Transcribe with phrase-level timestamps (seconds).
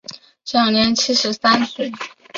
[0.43, 1.91] 享年七十三岁。